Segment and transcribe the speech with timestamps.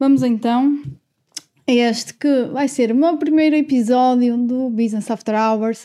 [0.00, 0.82] Vamos então
[1.68, 5.84] a este que vai ser o meu primeiro episódio do Business After Hours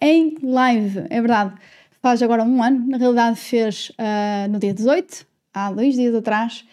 [0.00, 1.04] em live.
[1.08, 1.54] É verdade,
[2.02, 6.64] faz agora um ano, na realidade fez uh, no dia 18, há dois dias atrás,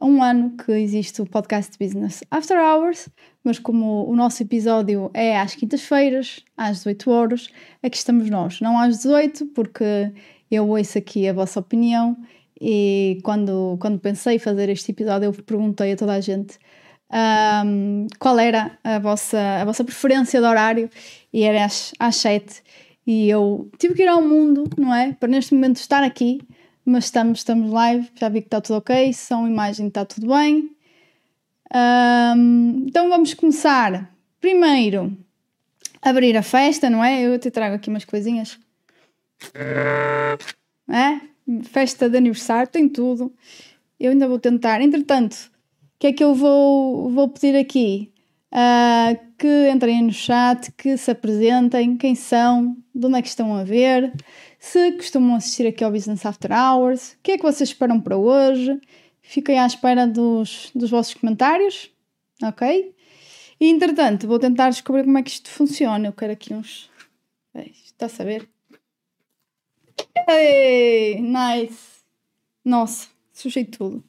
[0.00, 3.08] um ano que existe o podcast Business After Hours,
[3.42, 7.48] mas como o nosso episódio é às quintas-feiras, às 18 horas,
[7.82, 8.60] aqui estamos nós.
[8.60, 10.12] Não às 18, porque
[10.48, 12.16] eu ouço aqui a vossa opinião
[12.60, 16.58] e quando, quando pensei fazer este episódio, eu perguntei a toda a gente
[17.12, 20.90] um, qual era a vossa, a vossa preferência de horário
[21.32, 22.62] e era às, às 7.
[23.06, 25.12] E eu tive que ir ao mundo, não é?
[25.12, 26.40] Para neste momento estar aqui,
[26.84, 30.70] mas estamos, estamos live, já vi que está tudo ok, som, imagem, está tudo bem.
[31.72, 34.12] Um, então vamos começar.
[34.40, 35.16] Primeiro,
[36.02, 37.22] abrir a festa, não é?
[37.22, 38.58] Eu até trago aqui umas coisinhas.
[40.88, 41.20] É?
[41.64, 43.32] Festa de aniversário, tem tudo.
[43.98, 44.80] Eu ainda vou tentar.
[44.80, 48.12] Entretanto, o que é que eu vou, vou pedir aqui?
[48.52, 53.54] Uh, que entrem no chat, que se apresentem, quem são, de onde é que estão
[53.54, 54.12] a ver,
[54.58, 58.16] se costumam assistir aqui ao Business After Hours, o que é que vocês esperam para
[58.16, 58.80] hoje.
[59.20, 61.90] Fiquem à espera dos, dos vossos comentários,
[62.42, 62.94] ok?
[63.60, 66.06] E entretanto, vou tentar descobrir como é que isto funciona.
[66.08, 66.90] Eu quero aqui uns.
[67.54, 68.48] Está a saber?
[70.28, 72.04] Ei, nice!
[72.64, 74.02] Nossa, sujei tudo.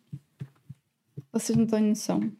[1.31, 2.31] Vocês não têm noção.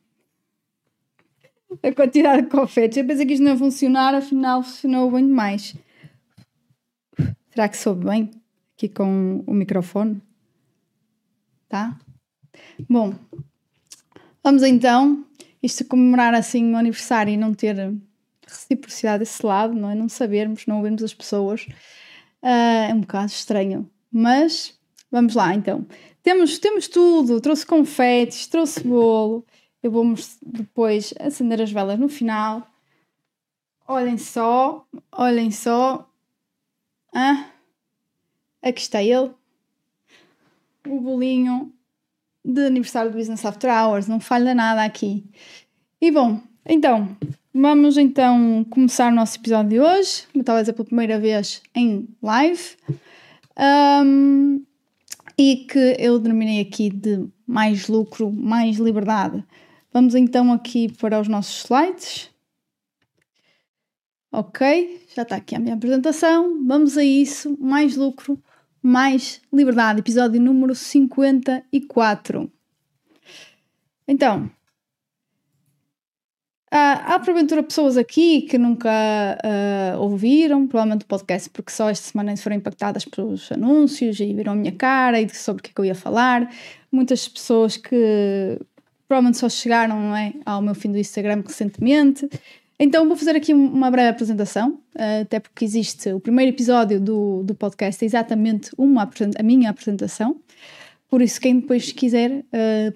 [1.84, 2.98] A quantidade de confetes.
[2.98, 5.76] Eu pensei que isto não ia funcionar, afinal funcionou bem demais.
[7.50, 8.32] Será que soube bem?
[8.76, 10.22] Aqui com o microfone.
[11.68, 12.00] Tá?
[12.90, 13.14] Bom,
[14.44, 15.26] vamos então.
[15.62, 17.76] Isto comemorar assim o aniversário e não ter
[18.48, 19.96] reciprocidade desse lado, não é?
[19.96, 21.68] Não sabermos, não ouvirmos as pessoas.
[22.44, 23.90] Uh, é um bocado estranho.
[24.12, 24.78] Mas
[25.12, 25.86] vamos lá então.
[26.24, 27.40] Temos, temos tudo.
[27.42, 29.46] Trouxe confetes, trouxe bolo.
[29.82, 32.68] Eu vou depois acender as velas no final.
[33.88, 36.10] Olhem só, olhem só.
[37.14, 37.50] Ah,
[38.62, 39.32] aqui está ele.
[40.86, 41.74] O bolinho
[42.44, 44.08] de aniversário do Business After Hours.
[44.08, 45.24] Não falha nada aqui.
[46.02, 47.16] E bom, então,
[47.60, 50.28] vamos então começar o nosso episódio de hoje.
[50.46, 52.78] Talvez é pela primeira vez em live.
[54.06, 54.64] Um,
[55.36, 59.44] e que eu denominei aqui de mais lucro, mais liberdade.
[59.92, 62.30] Vamos então aqui para os nossos slides.
[64.32, 66.64] Ok, já está aqui a minha apresentação.
[66.64, 67.58] Vamos a isso.
[67.60, 68.40] Mais lucro,
[68.84, 70.00] mais liberdade.
[70.00, 72.52] Episódio número 54.
[74.08, 74.50] Então,
[76.72, 82.06] há, há porventura pessoas aqui que nunca uh, ouviram, provavelmente o podcast, porque só esta
[82.12, 85.74] semana foram impactadas pelos anúncios e viram a minha cara e sobre o que é
[85.74, 86.52] que eu ia falar.
[86.92, 88.60] Muitas pessoas que
[89.08, 92.30] provavelmente só chegaram é, ao meu fim do Instagram recentemente.
[92.80, 97.42] Então vou fazer aqui uma breve apresentação, eh, até porque existe o primeiro episódio do,
[97.42, 100.40] do podcast, é exatamente uma, a minha apresentação.
[101.10, 102.44] Por isso, quem depois quiser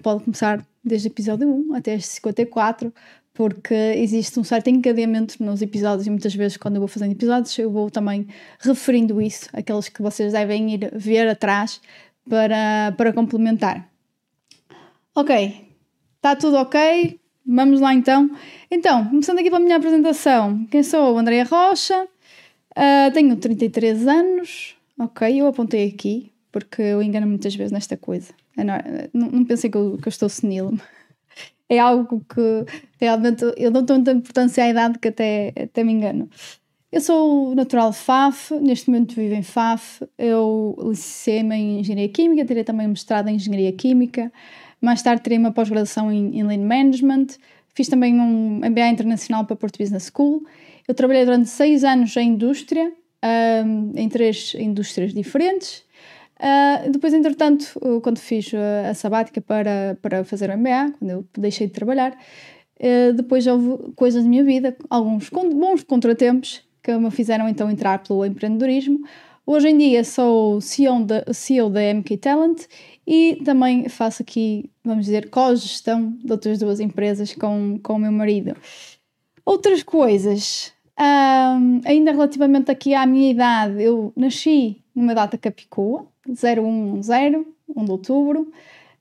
[0.02, 2.92] pode começar desde o episódio 1 até este 54,
[3.34, 7.58] porque existe um certo encadeamento nos episódios e muitas vezes quando eu vou fazendo episódios
[7.58, 8.26] eu vou também
[8.60, 11.80] referindo isso, aqueles que vocês devem ir ver atrás
[12.28, 13.88] para, para complementar.
[15.14, 15.72] Ok,
[16.22, 17.18] Está tudo ok?
[17.44, 18.30] Vamos lá então.
[18.70, 20.64] Então, começando aqui pela minha apresentação.
[20.70, 21.18] Quem sou?
[21.18, 24.76] Andréa Rocha, uh, tenho 33 anos.
[24.96, 28.32] Ok, eu apontei aqui, porque eu engano muitas vezes nesta coisa.
[29.12, 30.78] Não, não pensei que eu, que eu estou senil.
[31.72, 32.66] É algo que
[33.00, 36.28] realmente eu dou tanta importância à idade que até, até me engano.
[36.92, 40.06] Eu sou natural FAF, neste momento vivo em FAF.
[40.18, 44.30] Eu licenciei-me em Engenharia Química, tirei também mestrado em Engenharia Química.
[44.82, 47.28] Mais tarde tirei uma pós-graduação em, em Lean Management,
[47.74, 50.44] fiz também um MBA Internacional para Porto Business School.
[50.86, 52.92] Eu trabalhei durante seis anos em indústria,
[53.64, 55.84] um, em três indústrias diferentes.
[56.42, 58.50] Uh, depois, entretanto, quando fiz
[58.90, 62.18] a sabática para, para fazer o MBA, quando eu deixei de trabalhar,
[62.80, 68.02] uh, depois houve coisas na minha vida, alguns bons contratempos que me fizeram então entrar
[68.02, 69.06] pelo empreendedorismo.
[69.46, 72.62] Hoje em dia sou CEO da, CEO da MK Talent
[73.06, 78.10] e também faço aqui, vamos dizer, co-gestão de outras duas empresas com, com o meu
[78.10, 78.56] marido.
[79.44, 87.44] Outras coisas, um, ainda relativamente aqui à minha idade, eu nasci numa data capicua, 010,
[87.74, 88.52] 1 de outubro.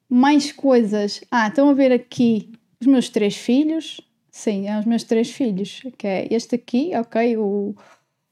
[0.09, 2.51] Mais coisas, ah, estão a ver aqui
[2.81, 7.37] os meus três filhos, sim, é os meus três filhos, que é este aqui, ok,
[7.37, 7.75] o,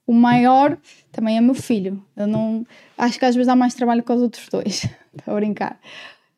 [0.06, 0.78] o maior
[1.12, 2.04] também é meu filho.
[2.18, 2.66] Eu não
[2.98, 4.88] acho que às vezes há mais trabalho com os outros dois.
[5.16, 5.80] Estou a brincar.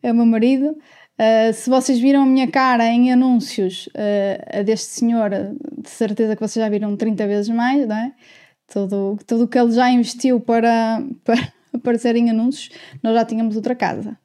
[0.03, 0.77] É o meu marido.
[1.17, 5.29] Uh, se vocês viram a minha cara em anúncios uh, deste senhor,
[5.77, 8.11] de certeza que vocês já viram 30 vezes mais, não é?
[8.71, 12.69] Tudo, tudo que ele já investiu para, para aparecer em anúncios,
[13.03, 14.17] nós já tínhamos outra casa.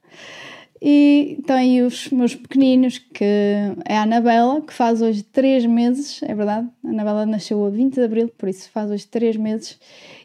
[0.80, 6.34] E tem os meus pequeninos, que é a Anabela, que faz hoje 3 meses, é
[6.34, 9.80] verdade, a Anabela nasceu a 20 de Abril, por isso faz hoje 3 meses,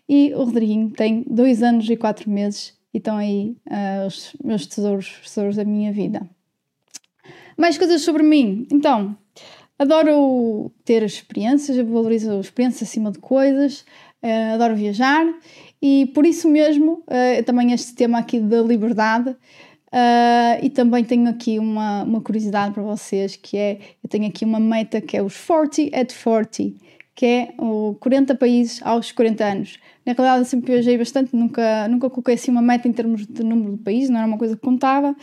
[0.10, 4.66] e o Rodriguinho tem 2 anos e 4 meses, e estão aí uh, os meus
[4.68, 6.30] tesouros, os tesouros da minha vida.
[7.58, 8.68] Mais coisas sobre mim.
[8.72, 9.16] Então,
[9.80, 13.86] adoro ter experiências, eu valorizo experiências acima de coisas,
[14.24, 15.26] uh, adoro viajar
[15.82, 19.36] e por isso mesmo uh, também este tema aqui da liberdade
[19.92, 24.46] Uh, e também tenho aqui uma, uma curiosidade para vocês, que é, eu tenho aqui
[24.46, 26.80] uma meta que é os 40 at 40,
[27.14, 29.80] que é o 40 países aos 40 anos.
[30.06, 33.44] Na realidade eu sempre viajei bastante, nunca, nunca coloquei assim uma meta em termos de
[33.44, 35.14] número de países, não era uma coisa que contava,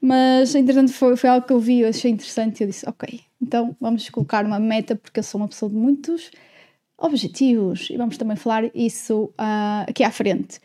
[0.00, 3.20] mas entretanto foi, foi algo que eu vi, eu achei interessante e eu disse, ok,
[3.40, 6.32] então vamos colocar uma meta porque eu sou uma pessoa de muitos
[6.98, 10.60] objetivos e vamos também falar isso uh, aqui à frente.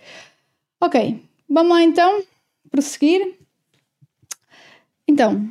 [0.79, 2.23] Ok, vamos lá então
[2.69, 3.37] prosseguir.
[5.07, 5.49] Então,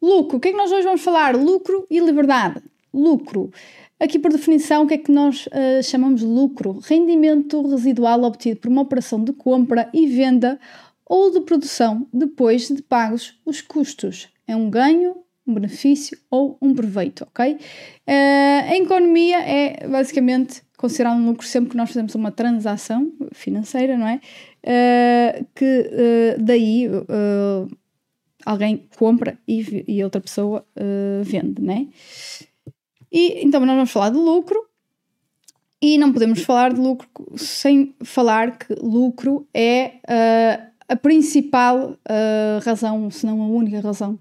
[0.00, 0.36] lucro.
[0.36, 1.34] O que é que nós hoje vamos falar?
[1.34, 2.62] Lucro e liberdade.
[2.92, 3.50] Lucro.
[3.98, 6.78] Aqui, por definição, o que é que nós uh, chamamos de lucro?
[6.84, 10.60] Rendimento residual obtido por uma operação de compra e venda
[11.06, 14.28] ou de produção depois de pagos os custos.
[14.46, 17.52] É um ganho, um benefício ou um proveito, ok?
[17.54, 17.58] Uh,
[18.06, 24.08] a economia é basicamente considerar um lucro sempre que nós fazemos uma transação financeira, não
[24.08, 24.20] é?
[24.64, 26.88] Uh, que daí
[28.44, 31.88] alguém compra e, e outra pessoa uh, vende, né?
[33.10, 34.58] E então nós vamos falar de lucro
[35.80, 42.64] e não podemos falar de lucro sem falar que lucro é uh, a principal uh,
[42.64, 44.18] razão, se não a única razão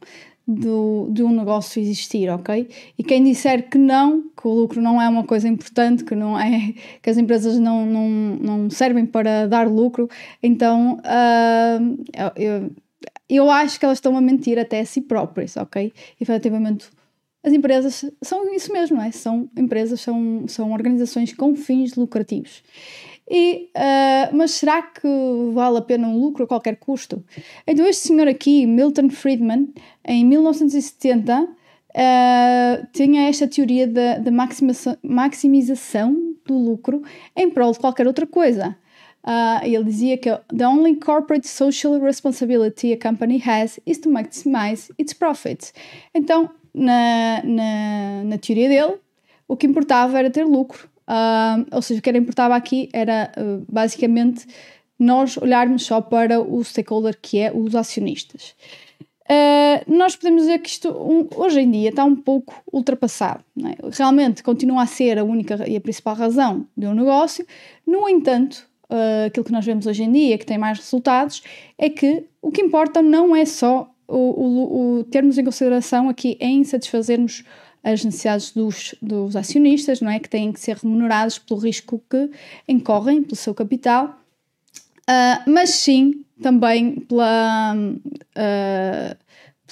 [0.48, 2.68] do, de um negócio existir, ok?
[2.98, 6.38] E quem disser que não, que o lucro não é uma coisa importante, que não
[6.38, 10.10] é que as empresas não, não, não servem para dar lucro,
[10.42, 12.72] então uh, eu,
[13.30, 15.94] eu acho que elas estão a mentir até a si próprias, ok?
[16.20, 16.90] Efetivamente,
[17.44, 19.12] as empresas são isso mesmo, não é?
[19.12, 22.64] São empresas, são, são organizações com fins lucrativos.
[23.30, 25.08] E, uh, mas será que
[25.54, 27.24] vale a pena um lucro a qualquer custo?
[27.66, 29.74] Então, este senhor aqui, Milton Friedman,
[30.06, 31.48] em 1970, uh,
[31.96, 34.32] ah, tinha esta teoria da,
[35.02, 37.02] maximização do lucro
[37.36, 38.76] em prol de qualquer outra coisa.
[39.24, 44.92] Uh, ele dizia que the only corporate social responsibility a company has is to maximize
[45.00, 45.74] its profits.
[46.14, 49.00] Então, na, na, na teoria dele,
[49.48, 50.90] o que importava era ter lucro.
[51.08, 54.46] Uh, ou seja, o que era importava aqui era uh, basicamente
[54.98, 58.56] nós olharmos só para o stakeholder que é os acionistas.
[59.24, 63.44] Uh, nós podemos dizer que isto um, hoje em dia está um pouco ultrapassado.
[63.60, 63.90] É?
[63.98, 67.46] Realmente continua a ser a única e a principal razão de um negócio,
[67.88, 71.42] no entanto, uh, aquilo que nós vemos hoje em dia, que tem mais resultados,
[71.78, 76.38] é que o que importa não é só o, o, o termos em consideração aqui
[76.40, 77.44] em satisfazermos
[77.84, 80.20] as necessidades dos, dos acionistas, não é?
[80.20, 82.30] Que têm que ser remunerados pelo risco que
[82.68, 84.20] incorrem, pelo seu capital,
[85.10, 89.18] uh, mas sim também pela, uh,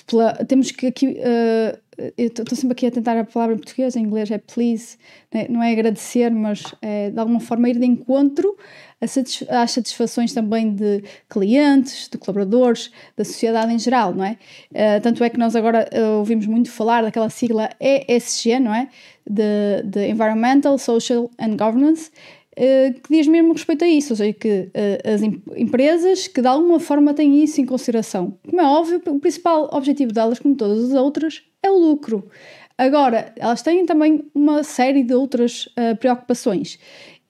[0.06, 0.34] pela.
[0.46, 1.08] temos que aqui.
[1.08, 1.80] Uh,
[2.18, 4.98] eu estou sempre aqui a tentar a palavra em português, em inglês é please,
[5.32, 5.46] né?
[5.48, 8.58] não é agradecer, mas é de alguma forma ir de encontro
[9.02, 14.38] às satisfações também de clientes, de colaboradores, da sociedade em geral, não é?
[14.72, 18.88] Uh, tanto é que nós agora uh, ouvimos muito falar daquela sigla ESG, não é?
[19.28, 22.12] De, de Environmental, Social and Governance,
[22.56, 24.70] uh, que diz mesmo respeito a isso, ou seja, que
[25.04, 28.38] as em empresas que de alguma forma têm isso em consideração.
[28.48, 32.30] Como é óbvio, o principal objetivo delas, como todas as outras, é o lucro.
[32.78, 36.80] Agora, elas têm também uma série de outras preocupações.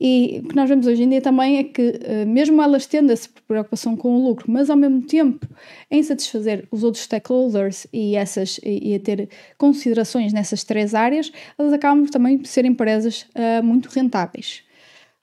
[0.04, 3.12] E o que nós vemos hoje em dia também é que, eh, mesmo elas tendo
[3.12, 5.48] essa preocupação com o lucro, mas ao mesmo tempo
[5.92, 9.30] em satisfazer os outros stakeholders e, essas, e a ter
[9.60, 14.64] considerações nessas três áreas, elas acabam também por ser empresas uh, muito rentáveis.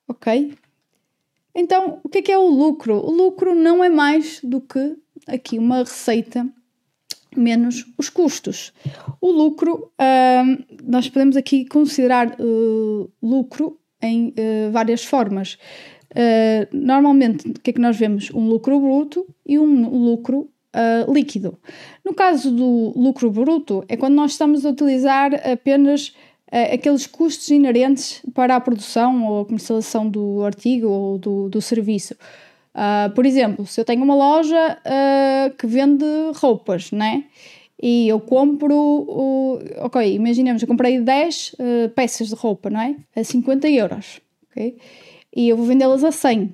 [0.06, 0.54] Ok?
[1.52, 3.04] Então, o que é que é o lucro?
[3.04, 6.46] O lucro não é mais do que aqui uma receita
[7.36, 8.72] menos os custos.
[9.20, 15.58] O lucro, uh, nós podemos aqui considerar uh, lucro em uh, várias formas.
[16.10, 18.30] Uh, normalmente, o que é que nós vemos?
[18.30, 21.58] Um lucro bruto e um lucro uh, líquido.
[22.04, 26.14] No caso do lucro bruto, é quando nós estamos a utilizar apenas
[26.72, 32.14] aqueles custos inerentes para a produção ou a comercialização do artigo ou do, do serviço.
[32.74, 34.78] Uh, por exemplo, se eu tenho uma loja
[35.58, 37.24] que vende roupas, né?
[37.80, 42.96] E eu compro, ok, imaginemos, eu comprei 10 uh, peças de roupa, não é?
[43.14, 44.20] A 50 euros,
[44.50, 44.76] ok?
[45.34, 46.52] E eu vou vendê-las a 100.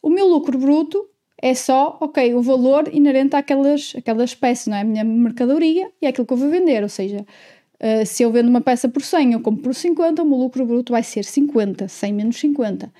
[0.00, 1.06] O meu lucro bruto
[1.40, 4.80] é só, ok, o valor inerente àquelas, àquelas peças, não é?
[4.80, 7.26] A minha mercadoria e é aquilo que eu vou vender, ou seja,
[7.80, 10.64] uh, se eu vendo uma peça por 100, eu compro por 50, o meu lucro
[10.64, 12.90] bruto vai ser 50, 100 menos 50.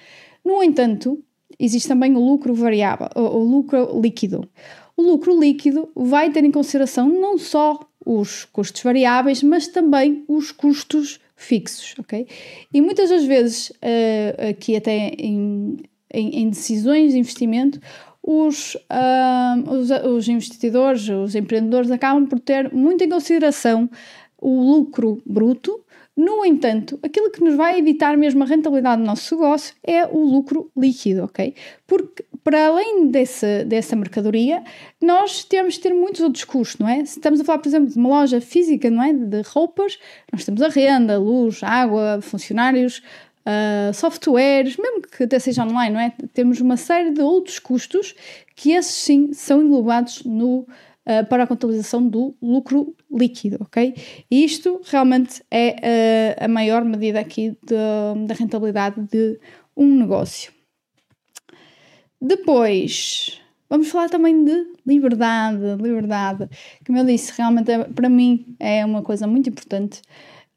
[0.44, 1.18] No entanto,
[1.58, 4.46] existe também o lucro variável, o, o lucro líquido.
[4.98, 10.50] O lucro líquido vai ter em consideração não só os custos variáveis, mas também os
[10.50, 12.26] custos fixos, ok?
[12.74, 15.76] E muitas das vezes, uh, aqui até em,
[16.12, 17.80] em, em, decisões de investimento,
[18.20, 23.88] os, uh, os, os, investidores, os empreendedores acabam por ter muito em consideração
[24.36, 25.80] o lucro bruto
[26.18, 30.18] no entanto, aquilo que nos vai evitar mesmo a rentabilidade do nosso negócio é o
[30.18, 31.54] lucro líquido, ok?
[31.86, 34.64] Porque para além desse, dessa mercadoria,
[35.02, 37.04] nós temos de ter muitos outros custos, não é?
[37.04, 39.12] Se estamos a falar, por exemplo, de uma loja física, não é?
[39.12, 39.98] De roupas,
[40.32, 43.02] nós temos a renda, luz, água, funcionários,
[43.44, 46.10] uh, softwares, mesmo que até seja online, não é?
[46.32, 48.14] Temos uma série de outros custos
[48.56, 53.94] que esses sim são englobados no uh, para a contabilização do lucro líquido, ok?
[54.30, 59.38] E isto realmente é uh, a maior medida aqui da rentabilidade de
[59.76, 60.56] um negócio.
[62.20, 65.58] Depois, vamos falar também de liberdade.
[65.80, 66.48] Liberdade,
[66.84, 70.02] como eu disse, realmente é, para mim é uma coisa muito importante.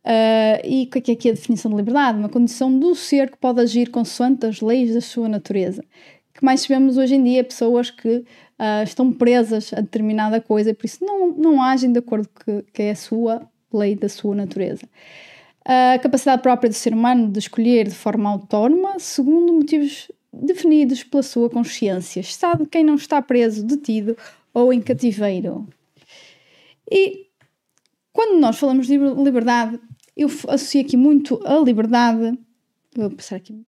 [0.04, 2.18] Uh, e o que é que é a definição de liberdade?
[2.18, 5.84] Uma condição do ser que pode agir consoante as leis da sua natureza.
[6.34, 10.86] Que mais vemos hoje em dia pessoas que uh, estão presas a determinada coisa por
[10.86, 14.88] isso não, não agem de acordo com que é a sua lei da sua natureza.
[15.64, 21.24] A capacidade própria do ser humano de escolher de forma autónoma, segundo motivos definidos pela
[21.24, 24.18] sua consciência, estado de quem não está preso, detido
[24.54, 25.68] ou em cativeiro.
[26.90, 27.28] E
[28.12, 29.80] quando nós falamos de liberdade,
[30.16, 32.38] eu associo aqui muito a liberdade,
[32.96, 33.62] vou passar aqui,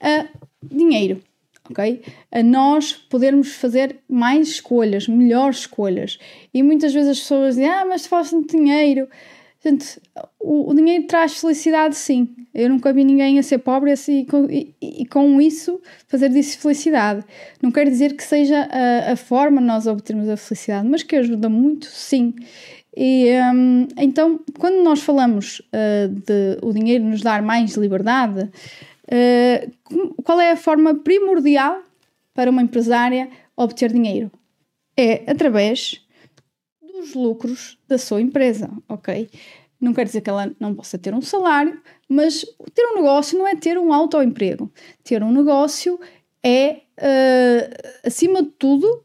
[0.00, 0.28] a
[0.62, 1.22] dinheiro
[1.70, 2.02] ok?
[2.30, 6.18] A nós podermos fazer mais escolhas, melhores escolhas.
[6.52, 9.08] E muitas vezes as pessoas dizem, ah, mas se de dinheiro.
[9.64, 10.00] Gente,
[10.40, 12.34] o, o, dinheiro traz felicidade, sim.
[12.52, 16.58] Eu nunca vi ninguém a ser pobre assim, e, e, e, com isso fazer disso
[16.58, 17.24] felicidade.
[17.62, 21.14] Não quer dizer que seja a, a forma de nós obtermos a felicidade, mas que
[21.14, 22.34] ajuda muito, sim.
[22.96, 28.50] E um, então, quando nós falamos uh, de o dinheiro nos dar mais liberdade,
[29.08, 29.68] eh,
[30.24, 31.82] qual é a forma primordial
[32.34, 34.30] para uma empresária obter dinheiro?
[34.96, 36.01] É através
[37.02, 39.28] dos lucros da sua empresa, ok?
[39.80, 43.48] Não quer dizer que ela não possa ter um salário, mas ter um negócio não
[43.48, 44.70] é ter um autoemprego.
[45.02, 45.98] Ter um negócio
[46.42, 49.04] é, uh, acima de tudo,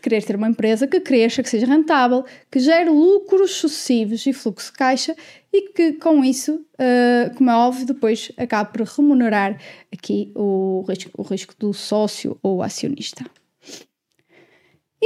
[0.00, 4.72] querer ter uma empresa que cresça, que seja rentável, que gere lucros sucessivos e fluxo
[4.72, 5.16] de caixa
[5.52, 9.60] e que com isso, uh, como é óbvio, depois acaba por remunerar
[9.92, 13.24] aqui o risco, o risco do sócio ou acionista.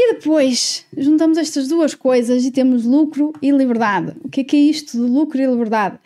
[0.00, 4.14] E depois juntamos estas duas coisas e temos lucro e liberdade.
[4.22, 5.96] O que é, que é isto de lucro e liberdade?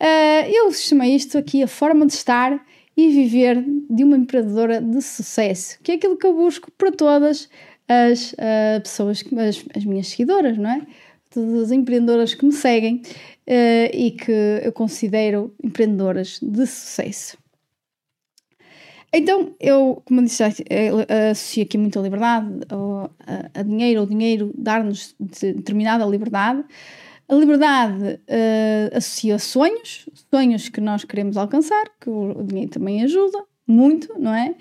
[0.00, 2.60] Uh, eu chamei isto aqui a forma de estar
[2.96, 7.48] e viver de uma empreendedora de sucesso, que é aquilo que eu busco para todas
[7.86, 10.82] as uh, pessoas, as, as minhas seguidoras, não é?
[11.30, 14.32] Todas as empreendedoras que me seguem uh, e que
[14.64, 17.38] eu considero empreendedoras de sucesso.
[19.12, 24.52] Então, eu, como eu disse, eh, associo aqui muita liberdade a, a dinheiro, o dinheiro
[24.54, 26.62] dar-nos determinada liberdade.
[27.26, 33.02] A liberdade uh, associa a sonhos, sonhos que nós queremos alcançar, que o dinheiro também
[33.02, 34.54] ajuda muito, não é?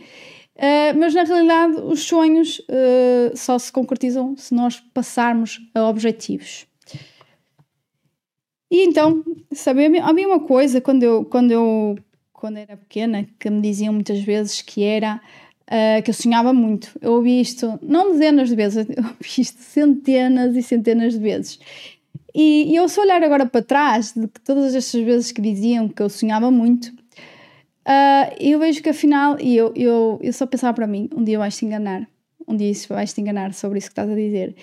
[0.56, 6.68] Uh, mas na realidade, os sonhos uh, só se concretizam se nós passarmos a objetivos.
[8.70, 9.24] E então,
[9.54, 11.98] sabe, havia uma coisa quando eu, quando eu
[12.38, 15.20] quando era pequena que me diziam muitas vezes que era
[15.67, 16.98] uh, que eu sonhava muito.
[17.01, 21.60] Eu ouvi isto não dezenas de vezes, eu ouvi isto centenas e centenas de vezes.
[22.34, 26.01] E, e eu se olhar agora para trás de todas estas vezes que diziam que
[26.01, 26.94] eu sonhava muito,
[27.88, 31.39] Uh, eu vejo que afinal, e eu, eu, eu só pensava para mim, um dia
[31.39, 32.06] vais te enganar,
[32.46, 34.53] um dia vais te enganar sobre isso que estás a dizer.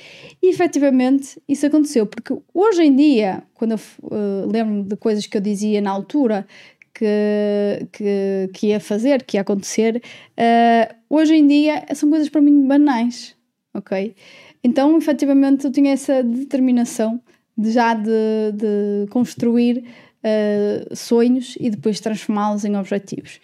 [0.42, 5.38] E efetivamente isso aconteceu, porque hoje em dia, quando eu uh, lembro-me de coisas que
[5.38, 6.46] eu dizia na altura
[6.94, 10.00] que, que, que ia fazer, que ia acontecer,
[10.38, 13.36] uh, hoje em dia são coisas para mim banais,
[13.74, 14.14] ok?
[14.62, 17.20] Então, efetivamente, eu tinha essa determinação
[17.56, 19.84] de já de, de construir
[20.24, 23.40] uh, sonhos e depois transformá-los em objetivos.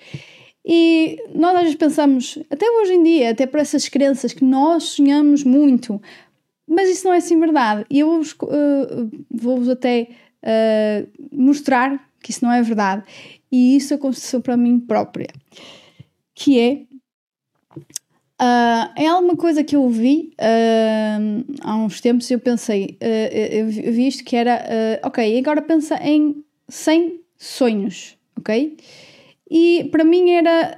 [0.64, 4.84] E nós às vezes pensamos, até hoje em dia, até por essas crenças, que nós
[4.84, 6.00] sonhamos muito,
[6.66, 7.84] mas isso não é assim verdade.
[7.90, 10.08] E eu vou-vos uh, vou até
[10.44, 13.02] uh, mostrar que isso não é verdade.
[13.50, 15.28] E isso aconteceu para mim própria.
[16.34, 16.82] Que é.
[18.40, 23.34] Uh, é alguma coisa que eu vi uh, há uns tempos e eu pensei, uh,
[23.34, 28.78] eu vi isto que era, ok, agora pensa em 100 sonhos, ok?
[29.50, 30.74] E para mim era,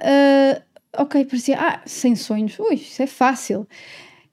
[0.97, 3.65] ok, parecia, ah, 100 sonhos, ui, isso é fácil.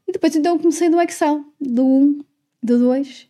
[0.09, 2.21] E depois então comecei do Excel, do 1,
[2.61, 3.29] do 2,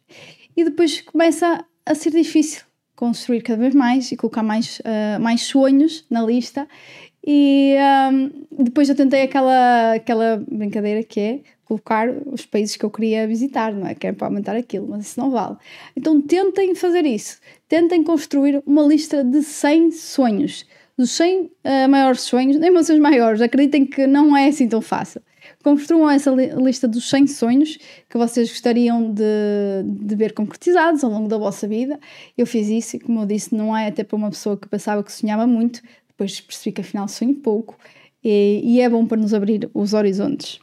[0.56, 2.69] e depois começa a ser difícil
[3.00, 6.68] construir cada vez mais e colocar mais, uh, mais sonhos na lista.
[7.26, 7.74] E
[8.12, 8.30] um,
[8.64, 13.72] depois eu tentei aquela, aquela brincadeira que é colocar os países que eu queria visitar,
[13.72, 13.94] não é?
[13.94, 15.56] Que é para aumentar aquilo, mas isso não vale.
[15.96, 17.38] Então tentem fazer isso.
[17.66, 20.66] Tentem construir uma lista de 100 sonhos.
[20.98, 21.50] Dos 100 uh,
[21.88, 25.22] maiores sonhos, nem ser os maiores, acreditem que não é assim tão fácil.
[25.62, 29.22] Construam essa li lista dos 100 sonhos que vocês gostariam de,
[29.84, 32.00] de ver concretizados ao longo da vossa vida.
[32.36, 35.04] Eu fiz isso e, como eu disse, não é até para uma pessoa que pensava
[35.04, 37.76] que sonhava muito, depois percebi que afinal sonho pouco
[38.24, 40.60] e, e é bom para nos abrir os horizontes.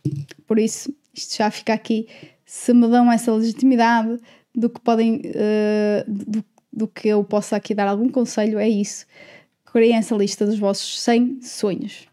[0.47, 2.07] Por isso, isto já fica aqui.
[2.45, 4.17] Se me dão essa legitimidade
[4.55, 9.05] do que podem, uh, do, do que eu possa aqui dar algum conselho, é isso.
[9.65, 12.07] Criem essa lista dos vossos 100 sonhos.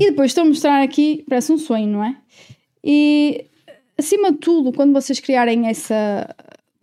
[0.00, 2.16] E depois estou a mostrar aqui, parece um sonho, não é?
[2.84, 3.44] E
[3.98, 6.34] acima de tudo, quando vocês criarem essa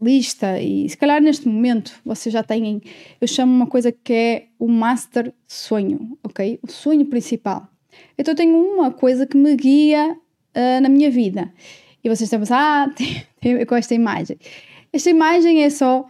[0.02, 2.82] lista, e se calhar neste momento vocês já têm,
[3.22, 6.60] eu chamo uma coisa que é o master sonho, ok?
[6.62, 7.68] O sonho principal.
[8.18, 11.52] Então eu tenho uma coisa que me guia uh, na minha vida.
[12.04, 14.38] E vocês estão a pensar, ah, tem, tem, com esta imagem.
[14.92, 16.02] Esta imagem é só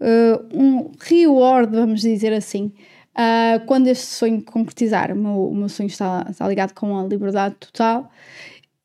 [0.00, 2.72] uh, um reward, vamos dizer assim,
[3.14, 7.04] Uh, quando este sonho concretizar, o meu, o meu sonho está, está, ligado com a
[7.04, 8.10] liberdade total.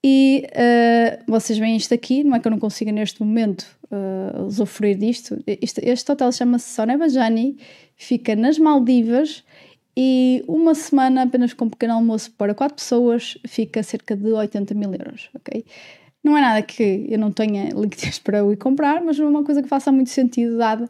[0.03, 4.43] E uh, vocês veem isto aqui, não é que eu não consiga neste momento uh,
[4.43, 5.43] usufruir disto.
[5.47, 7.57] Este, este hotel chama-se Sonebajani,
[7.95, 9.43] fica nas Maldivas
[9.97, 14.73] e uma semana apenas com um pequeno almoço para quatro pessoas fica cerca de 80
[14.75, 15.65] mil euros, ok?
[16.23, 19.43] Não é nada que eu não tenha liquidez para eu ir comprar, mas é uma
[19.43, 20.89] coisa que faça muito sentido dado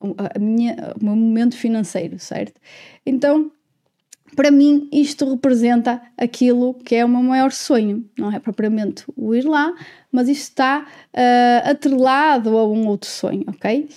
[0.00, 2.60] a minha, o meu momento financeiro, certo?
[3.04, 3.50] Então,
[4.36, 8.04] para mim, isto representa aquilo que é o meu maior sonho.
[8.16, 9.74] Não é propriamente o ir lá,
[10.10, 13.88] mas isto está uh, atrelado a um outro sonho, ok?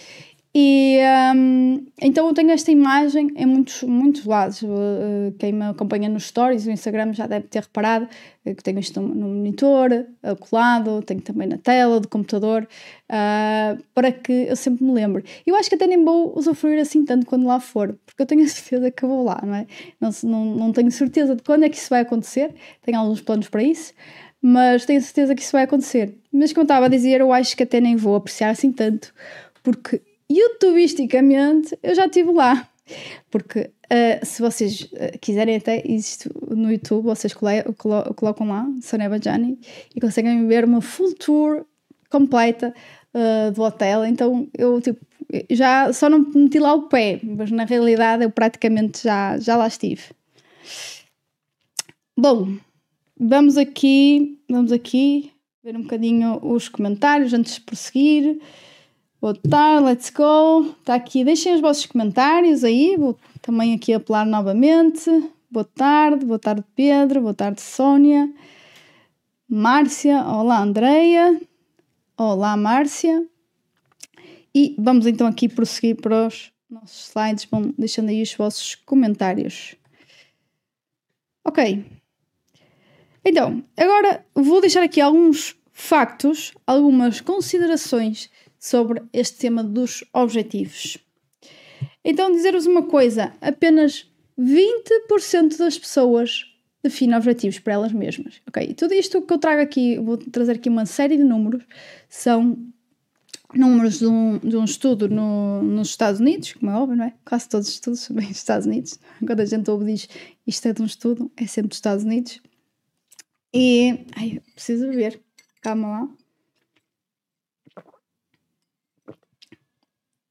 [0.55, 0.99] E
[1.35, 4.61] um, então eu tenho esta imagem em muitos, muitos lados.
[4.61, 8.07] Uh, quem me acompanha nos stories, no Instagram já deve ter reparado
[8.45, 10.05] que tenho isto no monitor,
[10.41, 12.67] colado, tenho também na tela do computador,
[13.95, 15.23] para que eu sempre me lembre.
[15.45, 18.43] Eu acho que até nem vou usufruir assim tanto quando lá for, porque eu tenho
[18.43, 19.65] a certeza que vou lá, não é?
[19.99, 23.47] Não, não, não tenho certeza de quando é que isso vai acontecer, tenho alguns planos
[23.47, 23.93] para isso,
[24.41, 26.13] mas tenho certeza que isso vai acontecer.
[26.31, 29.13] Mas como estava a dizer, eu acho que até nem vou apreciar assim tanto,
[29.63, 32.67] porque youtubisticamente eu já estive lá.
[33.31, 38.67] Porque uh, se vocês uh, quiserem até isto no YouTube, vocês colo colo colocam lá
[38.81, 39.57] Soneba Jani
[39.95, 41.65] e conseguem ver uma full tour
[42.09, 42.73] completa
[43.13, 44.05] uh, do hotel.
[44.05, 44.99] Então eu tipo,
[45.49, 49.67] já só não meti lá o pé, mas na realidade eu praticamente já, já lá
[49.67, 50.03] estive.
[52.17, 52.57] Bom,
[53.17, 55.31] vamos aqui, vamos aqui
[55.63, 58.39] ver um bocadinho os comentários antes de prosseguir.
[59.23, 60.75] Boa tarde, let's go.
[60.81, 62.97] Está aqui, deixem os vossos comentários aí.
[62.97, 65.09] Vou também aqui apelar novamente.
[65.49, 68.29] Boa tarde, boa tarde Pedro, boa tarde Sónia,
[69.47, 71.39] Márcia, olá Andreia,
[72.17, 73.25] olá Márcia.
[74.53, 79.73] E vamos então aqui prosseguir para os nossos slides, Bom, deixando aí os vossos comentários.
[81.45, 81.86] Ok.
[83.23, 88.29] Então, agora vou deixar aqui alguns factos, algumas considerações
[88.63, 90.97] sobre este tema dos objetivos.
[92.02, 96.45] Então, dizer-vos uma coisa: apenas 20% das pessoas
[96.82, 98.41] definem objetivos para elas mesmas.
[98.47, 98.73] Ok?
[98.76, 101.65] Tudo isto que eu trago aqui, vou trazer aqui uma série de números,
[102.08, 102.58] são
[103.54, 107.13] números de um, de um estudo no, nos Estados Unidos, como é óbvio, não é?
[107.26, 108.97] Quase todos os estudos são bem Estados Unidos.
[109.26, 110.08] Quando a gente ouve diz
[110.47, 112.41] isto é de um estudo, é sempre dos Estados Unidos.
[113.54, 114.06] E.
[114.15, 115.21] Ai, preciso ver.
[115.62, 116.22] Calma lá.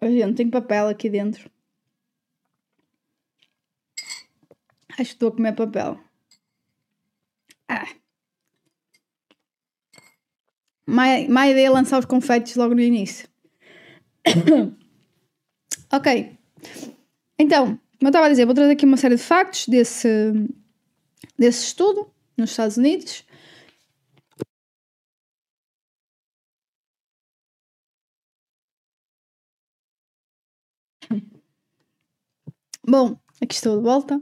[0.02, 1.50] Gente, tem papel aqui dentro.
[4.90, 5.98] Acho que estou a comer papel.
[7.68, 7.88] Ah.
[10.84, 13.28] Má, má ideia lançar os confetes logo no início.
[15.90, 16.36] ok.
[17.38, 20.08] Então, como eu estava a dizer, vou trazer aqui uma série de factos desse,
[21.38, 23.24] desse estudo nos Estados Unidos.
[32.86, 34.20] Bom, aqui estou de volta.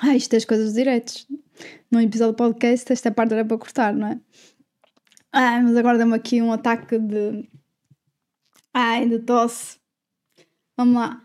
[0.00, 1.26] Ah, isto é as coisas diretas.
[1.90, 4.20] No episódio do podcast, esta parte era para cortar, não é?
[5.32, 7.48] Ah, mas agora deu-me aqui um ataque de.
[8.74, 9.78] Ai, de tosse.
[10.76, 11.24] Vamos lá.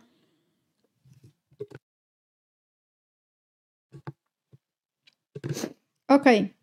[6.10, 6.54] Ok.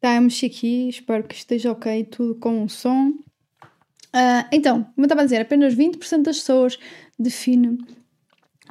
[0.00, 3.10] Tá, eu mexi aqui, espero que esteja ok, tudo com o som.
[4.14, 6.78] Uh, então, como eu estava a dizer, apenas 20% das pessoas
[7.22, 7.78] definem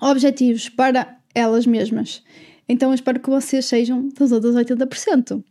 [0.01, 2.23] objetivos para elas mesmas.
[2.67, 5.43] Então, eu espero que vocês sejam dos outros 80%.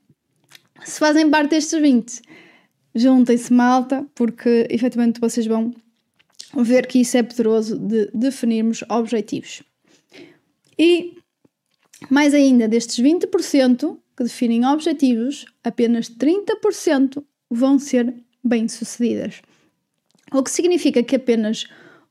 [0.84, 2.22] Se fazem parte destes 20%,
[2.94, 5.72] juntem-se malta, porque efetivamente vocês vão
[6.56, 9.62] ver que isso é poderoso de definirmos objetivos.
[10.78, 11.14] E
[12.08, 19.42] mais ainda, destes 20% que definem objetivos, apenas 30% vão ser bem-sucedidas.
[20.32, 21.66] O que significa que apenas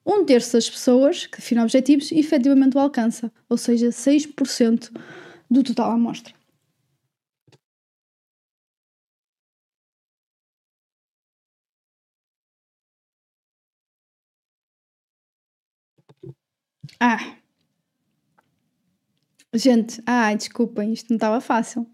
[0.05, 4.91] um terço das pessoas que definem objetivos efetivamente o alcança, ou seja, 6%
[5.49, 6.33] do total amostra.
[16.99, 17.37] Ah,
[19.53, 21.87] Gente, ai, desculpem, isto não estava fácil.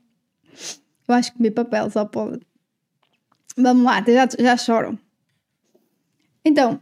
[1.08, 2.46] Eu acho que comi papel, só pode.
[3.58, 4.98] Vamos lá, já, já choram.
[6.44, 6.80] Então,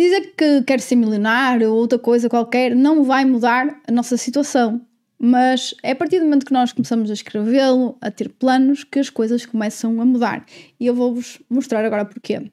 [0.00, 4.80] dizer que quer ser milionário ou outra coisa qualquer não vai mudar a nossa situação.
[5.22, 8.98] Mas é a partir do momento que nós começamos a escrevê-lo, a ter planos, que
[8.98, 10.46] as coisas começam a mudar.
[10.78, 12.50] E eu vou-vos mostrar agora porquê.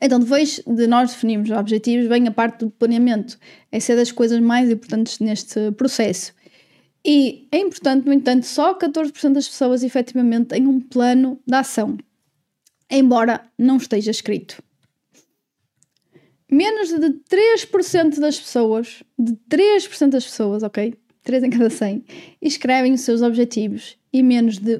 [0.00, 3.38] Então, depois de nós definirmos objetivos, vem a parte do planeamento.
[3.72, 6.32] Essa é das coisas mais importantes neste processo.
[7.04, 11.96] E é importante, no entanto, só 14% das pessoas efetivamente têm um plano de ação,
[12.90, 14.62] embora não esteja escrito.
[16.50, 20.94] Menos de 3% das pessoas, de 3% das pessoas, ok?
[21.22, 22.04] 3 em cada 100,
[22.40, 24.78] escrevem os seus objetivos e menos de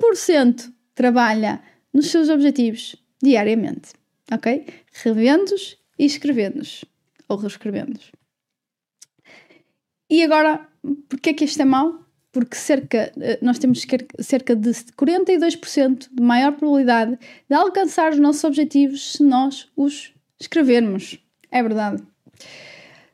[0.00, 1.60] 1% trabalha
[1.92, 3.98] nos seus objetivos diariamente
[4.30, 4.66] ok?
[4.92, 6.84] Revendo-os e escrevendo-os,
[7.28, 8.12] ou reescrevendo-os.
[10.10, 10.66] E agora,
[11.08, 12.06] porquê é que isto é mau?
[12.32, 13.84] Porque cerca, eh, nós temos
[14.20, 21.18] cerca de 42% de maior probabilidade de alcançar os nossos objetivos se nós os escrevermos.
[21.50, 22.02] É verdade.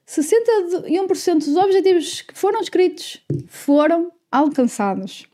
[0.06, 5.26] 61% dos objetivos que foram escritos foram alcançados.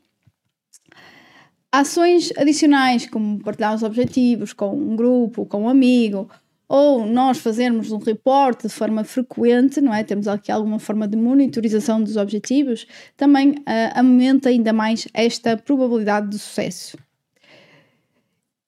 [1.73, 6.29] Ações adicionais, como partilhar os objetivos com um grupo, com um amigo,
[6.69, 10.05] ou nós fazermos um reporte de forma frequente, não é?
[10.05, 16.29] Temos aqui alguma forma de monitorização dos objetivos, também uh, aumenta ainda mais esta probabilidade
[16.29, 16.97] de sucesso.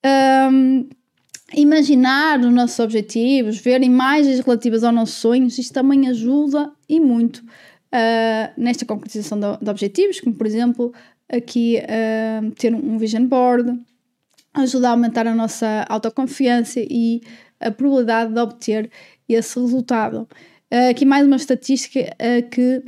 [0.05, 0.89] Um,
[1.51, 7.39] imaginar os nossos objetivos, ver imagens relativas aos nossos sonhos, isto também ajuda e muito
[7.39, 10.93] uh, nesta concretização de, de, objetivos, como por exemplo
[11.29, 13.79] aqui uh, ter um vision board,
[14.53, 17.21] ajuda a aumentar a nossa autoconfiança e
[17.59, 18.91] a probabilidade de obter
[19.27, 20.27] esse resultado.
[20.71, 22.15] Uh, aqui mais uma estatística
[22.51, 22.83] que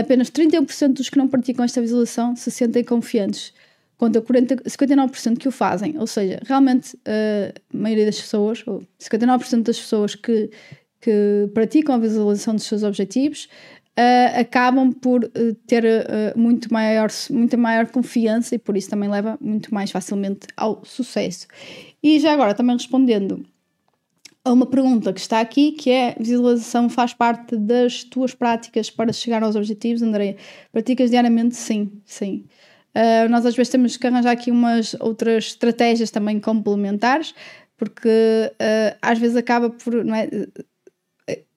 [0.00, 3.52] apenas 31% dos que não praticam esta visualização se sentem confiantes,
[3.98, 5.98] contra 40, 59% que o fazem.
[5.98, 10.50] Ou seja, realmente a maioria das pessoas, ou 59% das pessoas que,
[11.00, 13.48] que praticam a visualização dos seus objetivos,
[13.98, 19.10] uh, acabam por uh, ter uh, muito maior, muita maior confiança e por isso também
[19.10, 21.48] leva muito mais facilmente ao sucesso.
[22.02, 23.44] E já agora, também respondendo
[24.44, 29.12] a uma pergunta que está aqui, que é visualização faz parte das tuas práticas para
[29.12, 30.36] chegar aos objetivos, Andreia?
[30.72, 31.56] Praticas diariamente?
[31.56, 32.44] Sim, sim.
[32.98, 37.32] Uh, nós às vezes temos que arranjar aqui umas outras estratégias também complementares,
[37.76, 40.28] porque uh, às vezes acaba por, não é,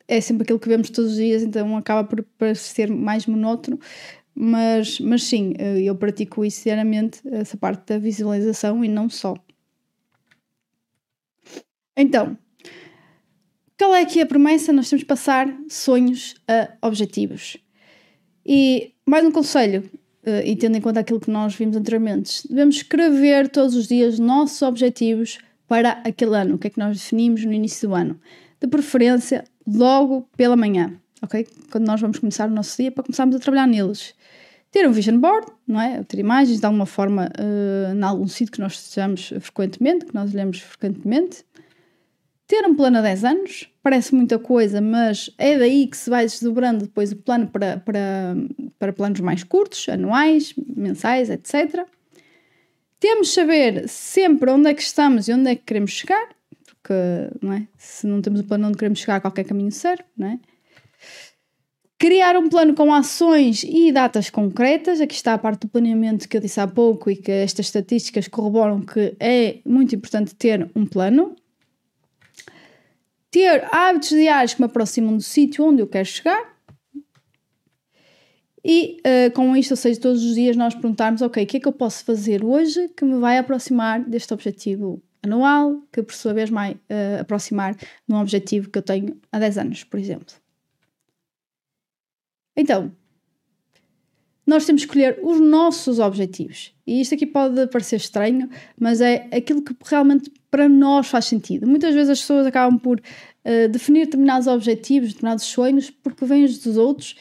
[0.07, 3.79] é sempre aquilo que vemos todos os dias, então acaba por parecer mais monótono.
[4.35, 9.35] Mas, mas sim, eh, eu pratico isso diariamente, essa parte da visualização e não só.
[11.97, 12.37] Então,
[13.77, 14.71] qual é aqui a promessa?
[14.71, 17.57] Nós temos que passar sonhos a objetivos.
[18.45, 19.89] E mais um conselho,
[20.23, 24.19] eh, e tendo em conta aquilo que nós vimos anteriormente, devemos escrever todos os dias
[24.19, 28.19] nossos objetivos para aquele ano, o que é que nós definimos no início do ano.
[28.59, 31.47] De preferência, logo pela manhã, ok?
[31.71, 34.13] Quando nós vamos começar o nosso dia para começarmos a trabalhar neles.
[34.71, 36.03] Ter um vision board, não é?
[36.03, 40.33] Ter imagens de alguma forma uh, em algum sítio que nós estejamos frequentemente, que nós
[40.33, 41.43] olhamos frequentemente.
[42.51, 46.25] Ter um plano a 10 anos, parece muita coisa, mas é daí que se vai
[46.25, 48.35] desdobrando depois o plano para, para,
[48.77, 51.85] para planos mais curtos, anuais, mensais, etc.
[52.99, 56.27] Temos de saber sempre onde é que estamos e onde é que queremos chegar,
[56.65, 56.93] porque
[57.41, 57.65] não é?
[57.77, 60.39] se não temos o plano onde queremos chegar, qualquer caminho serve, não é?
[61.97, 64.99] Criar um plano com ações e datas concretas.
[64.99, 68.27] Aqui está a parte do planeamento que eu disse há pouco e que estas estatísticas
[68.27, 71.35] corroboram que é muito importante ter um plano.
[73.31, 76.51] Ter hábitos diários que me aproximam do sítio onde eu quero chegar.
[78.63, 81.59] E uh, com isto, ou seja, todos os dias nós perguntarmos: ok, o que é
[81.59, 86.33] que eu posso fazer hoje que me vai aproximar deste objetivo anual, que por sua
[86.33, 90.35] vez vai uh, aproximar de um objetivo que eu tenho há 10 anos, por exemplo.
[92.55, 92.91] Então,
[94.45, 96.75] nós temos que escolher os nossos objetivos.
[96.85, 101.65] E isto aqui pode parecer estranho, mas é aquilo que realmente para nós faz sentido.
[101.65, 106.59] Muitas vezes as pessoas acabam por uh, definir determinados objetivos, determinados sonhos, porque vêm os
[106.59, 107.15] dos outros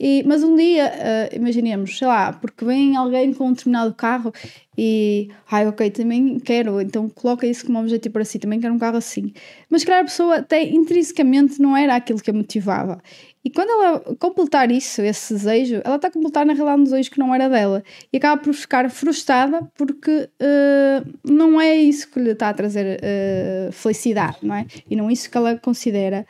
[0.00, 4.32] e, mas um dia, uh, imaginemos, sei lá, porque vem alguém com um determinado carro
[4.76, 8.78] e, ai, ok, também quero, então coloca isso como objetivo para si, também quero um
[8.78, 9.32] carro assim.
[9.68, 13.02] Mas, claro, a pessoa até intrinsecamente não era aquilo que a motivava.
[13.44, 17.10] E quando ela completar isso, esse desejo, ela está a completar na realidade um desejo
[17.10, 17.82] que não era dela
[18.12, 23.00] e acaba por ficar frustrada porque uh, não é isso que lhe está a trazer
[23.00, 24.66] uh, felicidade, não é?
[24.88, 26.26] E não é isso que ela considera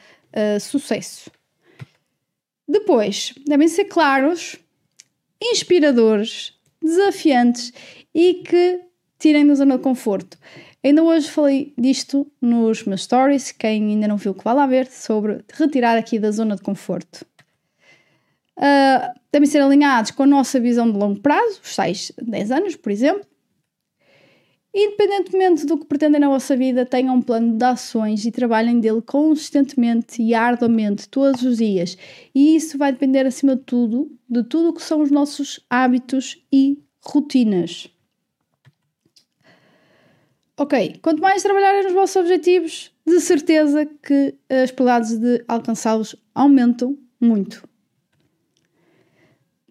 [0.61, 1.31] sucesso.
[2.68, 4.57] Depois, devem ser claros,
[5.42, 6.52] inspiradores,
[6.83, 7.72] desafiantes
[8.14, 8.81] e que
[9.18, 10.38] tirem da zona de conforto.
[10.85, 14.87] Ainda hoje falei disto nos meus stories, quem ainda não viu que vá lá ver,
[14.87, 17.26] sobre retirar aqui da zona de conforto.
[18.57, 22.76] Uh, devem ser alinhados com a nossa visão de longo prazo, os 6, 10 anos,
[22.76, 23.26] por exemplo,
[24.81, 29.03] Independentemente do que pretendem na vossa vida, tenham um plano de ações e trabalhem dele
[29.03, 31.99] consistentemente e arduamente todos os dias.
[32.33, 36.41] E isso vai depender, acima de tudo, de tudo o que são os nossos hábitos
[36.53, 37.88] e rotinas.
[40.57, 46.97] Ok, quanto mais trabalharem nos vossos objetivos, de certeza que as probabilidades de alcançá-los aumentam
[47.21, 47.69] muito.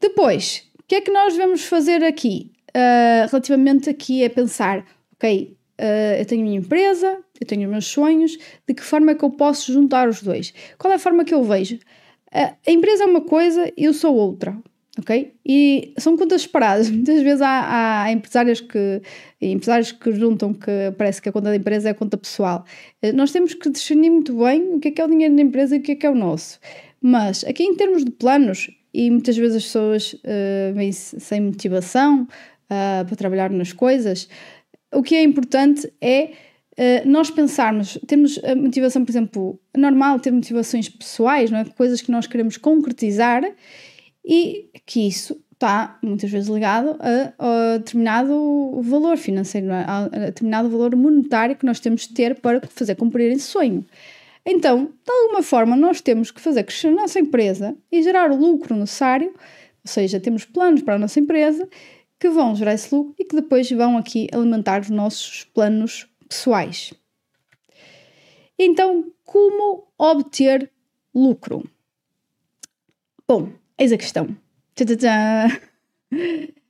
[0.02, 2.52] Depois, o que é que nós devemos fazer aqui?
[2.78, 4.86] uh, relativamente aqui é pensar,
[5.18, 9.12] ok, uh, eu tenho a minha empresa, eu tenho os meus sonhos, de que forma
[9.12, 10.54] é que eu posso juntar os dois?
[10.78, 11.76] Qual é a forma que eu vejo?
[12.34, 14.58] Uh, a empresa é uma coisa, eu sou outra,
[15.00, 15.34] ok?
[15.46, 16.90] E são contas separadas.
[16.92, 19.02] Muitas vezes há, há empresários que
[19.42, 22.66] empresários que juntam que parece que a conta da empresa é a conta pessoal.
[23.14, 25.76] Nós temos que discernir muito bem o que é que é o dinheiro da empresa
[25.76, 26.60] e o que é que é o nosso.
[27.00, 32.24] Mas aqui em termos de planos, e muitas vezes as pessoas uh, vêm sem motivação,
[32.24, 34.28] uh, para trabalhar nas coisas,
[34.94, 36.32] o que é importante é
[36.78, 41.66] uh, nós pensarmos, temos a motivação, por exemplo, é normal ter motivações pessoais, não é?
[41.66, 43.44] coisas que nós queremos concretizar
[44.26, 49.84] e que isso está muitas vezes ligado a, a determinado valor financeiro, é?
[49.88, 53.86] a determinado valor monetário que nós temos de ter para fazer cumprir esse sonho.
[54.46, 58.36] Então, de alguma forma, nós temos que fazer crescer a nossa empresa e gerar o
[58.38, 61.68] lucro necessário, ou seja, temos planos para a nossa empresa
[62.20, 66.94] que vão gerar esse lucro e que depois vão aqui alimentar os nossos planos pessoais.
[68.58, 70.72] Então, como obter
[71.14, 71.70] lucro?
[73.28, 74.36] Bom, eis a questão.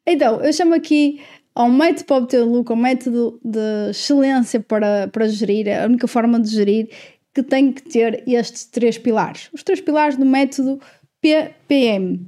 [0.05, 1.21] Então, eu chamo aqui
[1.53, 6.39] ao método para obter lucro, ao método de excelência para, para gerir, a única forma
[6.39, 6.89] de gerir
[7.33, 9.49] que tem que ter estes três pilares.
[9.53, 10.79] Os três pilares do método
[11.21, 12.25] PPM.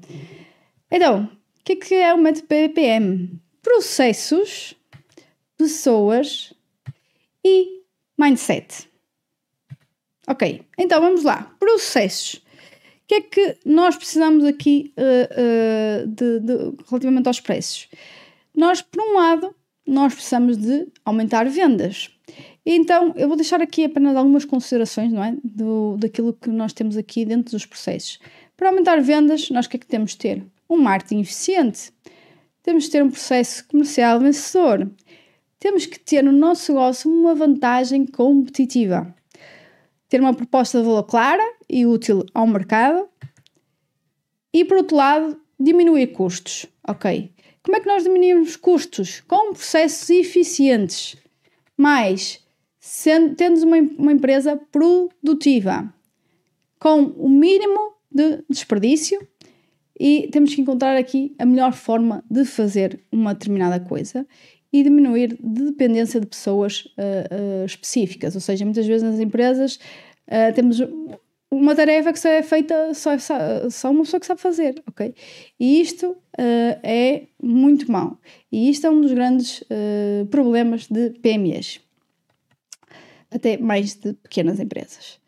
[0.91, 1.29] Então,
[1.69, 3.39] que é, que é método PPM?
[3.62, 4.75] Processos,
[5.58, 6.53] pessoas
[7.45, 7.84] e
[8.17, 8.89] mindset.
[10.27, 11.55] Ok, então vamos lá.
[11.60, 12.36] Processos.
[12.36, 12.41] O
[13.10, 16.53] que é que nós precisamos aqui uh, uh, de, de,
[16.88, 17.88] relativamente aos preços?
[18.55, 19.55] Nós, por um lado,
[19.86, 22.12] nós precisamos de aumentar vendas.
[22.65, 25.36] Então, eu vou deixar aqui apenas algumas considerações, não é?
[25.43, 28.19] Do, daquilo que nós temos aqui dentro dos processos.
[28.55, 30.45] Para aumentar vendas, nós o que é que temos de ter?
[30.69, 31.91] Um marketing eficiente.
[32.62, 34.89] Temos de ter um processo comercial vencedor.
[35.60, 39.13] Temos que ter no nosso negócio uma vantagem competitiva.
[40.08, 43.10] Ter uma proposta de valor clara e útil ao mercado.
[44.53, 46.65] E, por outro lado, diminuir custos.
[46.88, 47.32] Ok.
[47.63, 49.21] Como é que nós diminuímos custos?
[49.21, 51.17] Com processos eficientes.
[52.79, 55.93] Sendo, tendo uma, uma empresa produtiva.
[56.79, 59.19] Com o mínimo de desperdício
[59.99, 64.25] e temos que encontrar aqui a melhor forma de fazer uma determinada coisa
[64.71, 68.35] e diminuir de dependência de pessoas uh, uh, específicas.
[68.35, 69.79] Ou seja, muitas vezes nas empresas
[70.27, 70.79] uh, temos
[71.51, 75.15] uma tarefa que só é feita só, só, só uma pessoa que sabe fazer, ok?
[75.59, 76.15] E isto
[76.83, 78.19] é muito mau.
[78.51, 79.63] E isto é um dos grandes
[80.29, 81.81] problemas de PMEs.
[83.31, 85.18] Até mais de pequenas empresas.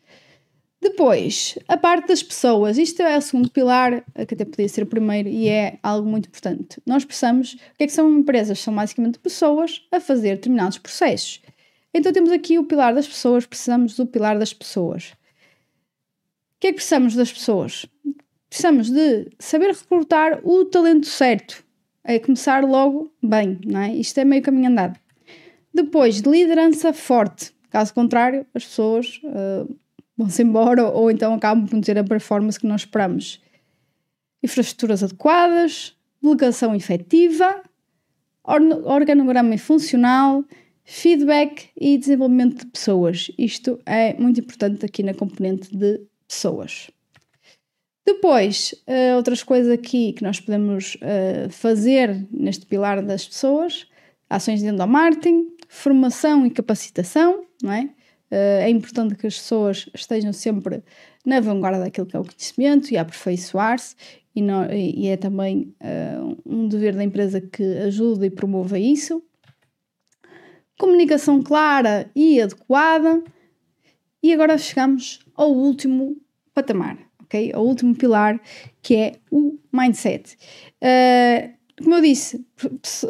[0.82, 2.76] Depois, a parte das pessoas.
[2.76, 6.26] Isto é o segundo pilar, que até podia ser o primeiro, e é algo muito
[6.26, 6.82] importante.
[6.84, 7.52] Nós precisamos.
[7.52, 8.58] O que é que são empresas?
[8.58, 11.40] São basicamente pessoas a fazer determinados processos.
[11.94, 15.12] Então temos aqui o pilar das pessoas, precisamos do pilar das pessoas.
[16.56, 17.86] O que é que precisamos das pessoas?
[18.48, 21.64] Precisamos de saber recrutar o talento certo.
[22.02, 23.94] É começar logo bem, não é?
[23.94, 24.98] Isto é meio caminho andado.
[25.72, 27.52] Depois, de liderança forte.
[27.70, 29.74] Caso contrário, as pessoas uh,
[30.22, 33.40] vão-se embora ou, então acabam por não ter a performance que nós esperamos.
[34.42, 37.62] Infraestruturas adequadas, delegação efetiva,
[38.44, 40.44] organograma funcional,
[40.84, 43.30] feedback e desenvolvimento de pessoas.
[43.38, 46.90] Isto é muito importante aqui na componente de pessoas.
[48.04, 53.86] Depois, uh, outras coisas aqui que nós podemos uh, fazer neste pilar das pessoas,
[54.28, 57.90] ações de endomarketing, formação e capacitação, não é?
[58.32, 60.82] Eh, é importante que as pessoas estejam sempre
[61.24, 63.94] na vanguarda daquilo que é o conhecimento e aperfeiçoar-se,
[64.34, 64.40] e,
[65.04, 69.22] e, é também uh, um dever da empresa que ajude e promova isso.
[70.78, 73.22] Comunicação clara e adequada.
[74.22, 76.16] E agora chegamos ao último
[76.54, 77.52] patamar, ok?
[77.52, 78.40] Ao último pilar,
[78.80, 80.38] que é o mindset.
[80.80, 82.44] Uh, como eu disse,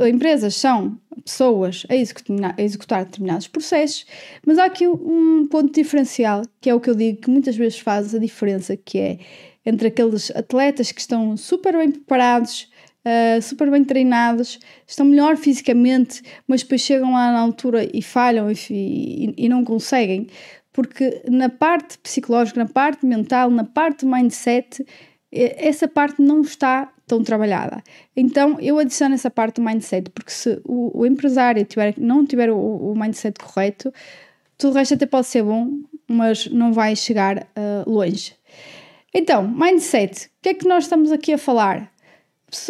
[0.09, 4.07] empresas são pessoas a executar, a executar, determinados processos,
[4.47, 7.79] mas há aqui um ponto diferencial, que é o que eu digo que muitas vezes
[7.79, 9.19] faz a diferença, que é
[9.65, 12.69] entre aqueles atletas que estão super bem preparados,
[13.07, 18.51] uh, super bem treinados, estão melhor fisicamente, mas depois chegam lá na altura e falham
[18.51, 20.29] e, e, e não conseguem,
[20.73, 24.85] porque na parte psicológica, na parte mental, na parte mindset,
[25.31, 27.83] essa parte não está tão trabalhada.
[28.17, 32.51] Então eu adiciono essa parte do mindset, porque se o, o empresário tiver, não tiver
[32.51, 33.93] o, o, mindset correto,
[34.57, 35.69] tudo o resto até pode ser bom,
[36.09, 38.35] mas não vai chegar uh, longe.
[39.13, 41.93] Então, mindset, o que é que nós estamos aqui a falar?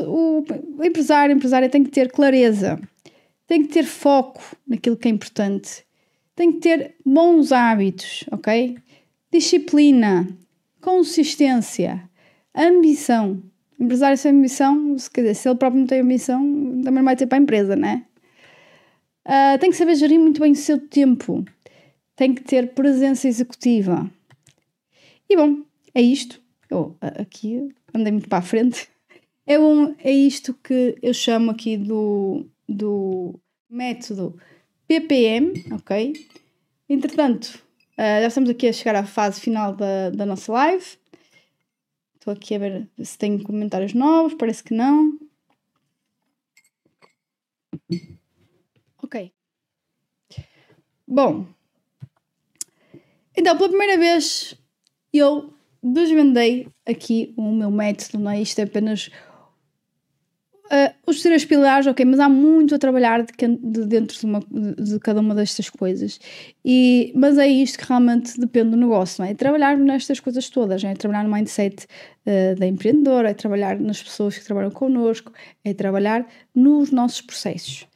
[0.00, 0.44] O,
[0.78, 2.81] o empresário, a empresária tem que ter clareza,
[3.46, 5.85] tem que ter foco naquilo que é importante,
[6.35, 8.76] tem que ter bons hábitos, ok?
[9.31, 10.26] Disciplina,
[10.81, 12.02] consistência,
[12.52, 13.40] ambição.
[13.83, 16.40] Empresário sem ambição, se, quer dizer, se ele próprio não tem ambição,
[16.85, 18.07] também não vai ter para a empresa, né?
[19.27, 21.45] Uh, tem que saber gerir muito bem o seu tempo.
[22.14, 24.09] Tem que ter presença executiva.
[25.29, 26.40] E bom, é isto.
[26.71, 28.88] Eu aqui andei muito para a frente.
[29.45, 33.35] É, um, é isto que eu chamo aqui do, do
[33.68, 34.38] método
[34.87, 36.12] PPM, ok?
[36.88, 37.61] Entretanto,
[37.99, 41.02] uh, já estamos aqui a chegar à fase final da, da nossa live.
[42.22, 45.18] Estou aqui a ver se tenho comentários novos, parece que não.
[49.02, 49.32] Ok.
[51.04, 51.48] Bom,
[53.37, 54.54] então pela primeira vez
[55.12, 58.40] eu desvendei aqui o meu método, não é?
[58.40, 59.11] Isto é apenas
[60.72, 64.40] Uh, os três pilares, ok, mas há muito a trabalhar de, de dentro de, uma,
[64.40, 66.18] de, cada uma destas coisas.
[66.64, 69.35] E, mas é isto que realmente depende do negócio, não é?
[69.35, 71.87] trabalhar nestas coisas todas, é trabalhar no mindset
[72.26, 75.32] uh, da empreendedora, é trabalhar nas pessoas que trabalham connosco,
[75.64, 77.87] é trabalhar nos nossos processos.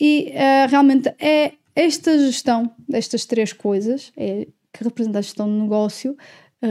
[0.00, 5.62] E uh, realmente é esta gestão destas três coisas, é, que representa a gestão do
[5.62, 6.16] negócio,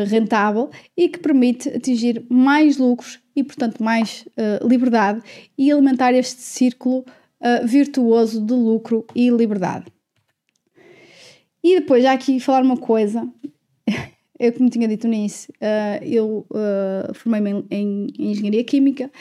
[0.08, 5.22] rentável e que permite atingir mais lucros e, portanto, mais uh, liberdade
[5.58, 9.86] e alimentar este círculo uh, virtuoso de lucro e liberdade.
[11.64, 13.28] E depois, já aqui falar uma coisa,
[14.46, 16.46] eu como tinha dito nisso, uh, eu
[17.14, 19.12] formei-me em, em, Engenharia Química,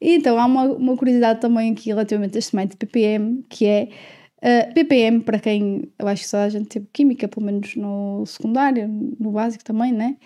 [0.00, 3.88] e então há uma, uma curiosidade também aqui relativamente a este método PPM, que é
[4.36, 8.24] Uh, PPM, para quem eu acho que só a gente teve química, pelo menos no
[8.26, 8.86] secundário,
[9.18, 10.18] no básico também, né?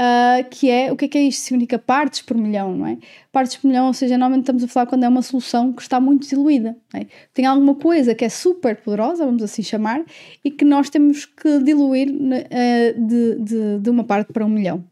[0.00, 1.42] Uh, que é o que é que é isto?
[1.42, 2.96] Significa partes por milhão, não é?
[3.30, 6.00] Partes por milhão, ou seja, normalmente estamos a falar quando é uma solução que está
[6.00, 6.74] muito diluída.
[6.94, 7.04] É?
[7.34, 10.02] Tem alguma coisa que é super poderosa, vamos assim chamar,
[10.42, 14.82] e que nós temos que diluir uh, de, de, de, uma parte para um milhão.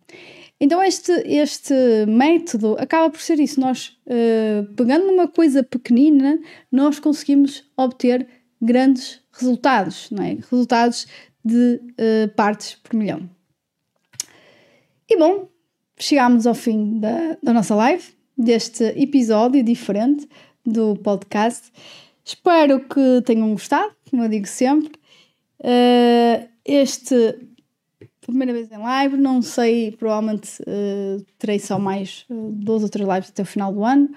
[0.60, 1.72] Então, este, este
[2.06, 3.58] método acaba por ser isso.
[3.58, 6.38] Nós, uh, pegando numa coisa pequenina,
[6.70, 8.28] nós conseguimos obter
[8.60, 10.36] grandes resultados, não é?
[10.50, 11.06] Resultados
[11.42, 11.80] de
[12.36, 13.37] partes por milhão.
[15.10, 15.48] E bom,
[15.98, 18.04] chegámos ao fim da, da nossa live,
[18.36, 20.28] deste episódio diferente
[20.66, 21.72] do podcast.
[22.22, 24.92] Espero que tenham gostado, como eu digo sempre.
[25.60, 27.38] Uh, este
[28.20, 33.08] primeira vez em live, não sei, provavelmente uh, terei só mais uh, duas ou três
[33.08, 34.10] lives até o final do ano,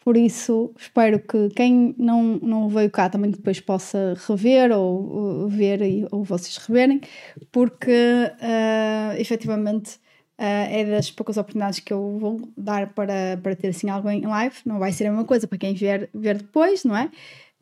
[0.00, 5.82] por isso espero que quem não, não veio cá também depois possa rever ou, ver
[5.82, 7.02] e, ou vocês reverem,
[7.52, 10.00] porque uh, efetivamente
[10.38, 14.24] Uh, é das poucas oportunidades que eu vou dar para, para ter assim algo em
[14.24, 14.54] live.
[14.64, 17.10] Não vai ser a mesma coisa para quem vier ver depois, não é?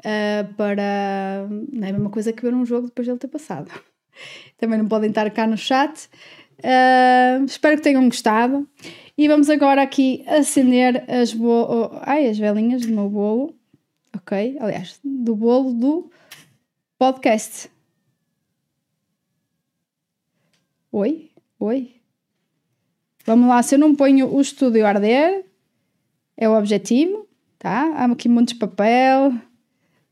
[0.00, 1.46] Uh, para.
[1.72, 3.70] Não é a mesma coisa que ver um jogo depois dele ter passado.
[4.58, 6.06] Também não podem estar cá no chat.
[6.58, 8.68] Uh, espero que tenham gostado.
[9.16, 13.54] E vamos agora aqui acender as, bo Ai, as velinhas do meu bolo.
[14.14, 14.58] Ok?
[14.60, 16.10] Aliás, do bolo do
[16.98, 17.70] podcast.
[20.92, 21.30] Oi?
[21.58, 21.95] Oi?
[23.26, 25.44] Vamos lá, se eu não ponho o estúdio a arder,
[26.36, 27.92] é o objetivo, tá?
[27.96, 29.34] Há aqui muitos papel.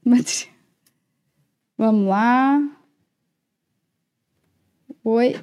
[1.79, 2.61] Vamos lá.
[5.05, 5.41] Oi.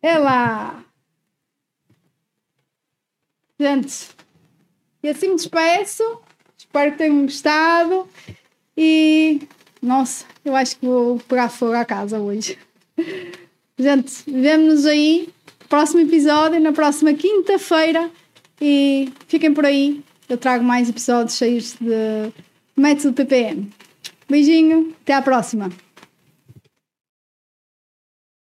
[0.00, 0.82] É lá.
[3.60, 4.08] Gente,
[5.02, 6.22] e assim me despeço.
[6.56, 8.08] Espero que tenham gostado.
[8.74, 9.42] E,
[9.82, 12.58] nossa, eu acho que vou pegar fogo à casa hoje.
[13.78, 15.28] Gente, vemo-nos aí.
[15.68, 18.10] Próximo episódio, na próxima quinta-feira.
[18.60, 20.02] E fiquem por aí.
[20.28, 22.32] Eu trago mais episódios cheios de
[22.76, 23.70] método PPM.
[24.28, 25.70] Beijinho, até à próxima.